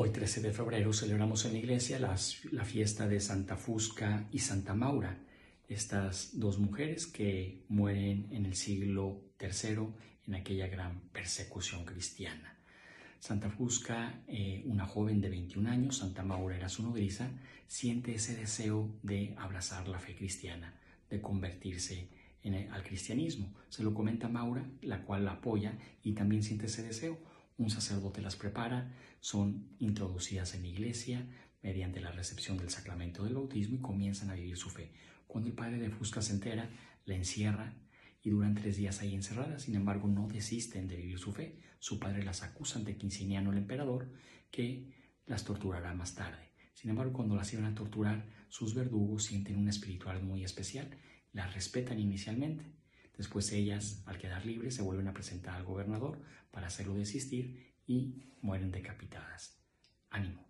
Hoy 0.00 0.10
13 0.10 0.42
de 0.42 0.52
febrero 0.52 0.92
celebramos 0.92 1.44
en 1.44 1.54
la 1.54 1.58
iglesia 1.58 1.98
la 1.98 2.64
fiesta 2.64 3.08
de 3.08 3.18
Santa 3.18 3.56
Fusca 3.56 4.28
y 4.30 4.38
Santa 4.38 4.72
Maura, 4.72 5.18
estas 5.66 6.38
dos 6.38 6.60
mujeres 6.60 7.08
que 7.08 7.64
mueren 7.68 8.28
en 8.30 8.46
el 8.46 8.54
siglo 8.54 9.20
III 9.40 9.88
en 10.28 10.34
aquella 10.36 10.68
gran 10.68 11.00
persecución 11.10 11.84
cristiana. 11.84 12.56
Santa 13.18 13.50
Fusca, 13.50 14.22
eh, 14.28 14.62
una 14.66 14.86
joven 14.86 15.20
de 15.20 15.30
21 15.30 15.68
años, 15.68 15.96
Santa 15.96 16.22
Maura 16.22 16.56
era 16.56 16.68
su 16.68 16.84
nodriza, 16.84 17.32
siente 17.66 18.14
ese 18.14 18.36
deseo 18.36 18.88
de 19.02 19.34
abrazar 19.36 19.88
la 19.88 19.98
fe 19.98 20.14
cristiana, 20.14 20.78
de 21.10 21.20
convertirse 21.20 22.08
al 22.70 22.84
cristianismo. 22.84 23.52
Se 23.68 23.82
lo 23.82 23.92
comenta 23.92 24.28
Maura, 24.28 24.64
la 24.80 25.02
cual 25.02 25.24
la 25.24 25.32
apoya 25.32 25.76
y 26.04 26.12
también 26.12 26.44
siente 26.44 26.66
ese 26.66 26.84
deseo 26.84 27.18
un 27.58 27.70
sacerdote 27.70 28.22
las 28.22 28.36
prepara, 28.36 28.94
son 29.20 29.76
introducidas 29.78 30.54
en 30.54 30.62
la 30.62 30.68
iglesia 30.68 31.26
mediante 31.62 32.00
la 32.00 32.12
recepción 32.12 32.56
del 32.56 32.70
sacramento 32.70 33.24
del 33.24 33.34
bautismo 33.34 33.76
y 33.76 33.80
comienzan 33.80 34.30
a 34.30 34.34
vivir 34.34 34.56
su 34.56 34.70
fe. 34.70 34.92
Cuando 35.26 35.50
el 35.50 35.54
padre 35.54 35.78
de 35.78 35.90
Fusca 35.90 36.22
se 36.22 36.32
entera, 36.32 36.70
la 37.04 37.14
encierra 37.14 37.74
y 38.22 38.30
duran 38.30 38.54
tres 38.54 38.76
días 38.76 39.00
ahí 39.00 39.14
encerradas. 39.14 39.62
Sin 39.62 39.74
embargo, 39.74 40.08
no 40.08 40.28
desisten 40.28 40.88
de 40.88 40.96
vivir 40.96 41.18
su 41.18 41.32
fe. 41.32 41.58
Su 41.80 41.98
padre 41.98 42.24
las 42.24 42.42
acusa 42.42 42.78
ante 42.78 42.96
Quinciniano 42.96 43.52
el 43.52 43.58
emperador, 43.58 44.10
que 44.50 44.92
las 45.26 45.44
torturará 45.44 45.92
más 45.94 46.14
tarde. 46.14 46.48
Sin 46.74 46.90
embargo, 46.90 47.12
cuando 47.12 47.36
las 47.36 47.52
iban 47.52 47.66
a 47.66 47.74
torturar, 47.74 48.24
sus 48.48 48.74
verdugos 48.74 49.24
sienten 49.24 49.56
una 49.56 49.70
espiritual 49.70 50.22
muy 50.22 50.44
especial. 50.44 50.88
Las 51.32 51.54
respetan 51.54 51.98
inicialmente, 51.98 52.64
Después 53.18 53.52
ellas, 53.52 54.02
al 54.06 54.16
quedar 54.16 54.46
libres, 54.46 54.76
se 54.76 54.82
vuelven 54.82 55.08
a 55.08 55.12
presentar 55.12 55.56
al 55.56 55.64
gobernador 55.64 56.22
para 56.50 56.68
hacerlo 56.68 56.94
desistir 56.94 57.74
y 57.86 58.32
mueren 58.40 58.70
decapitadas. 58.70 59.60
Ánimo. 60.08 60.47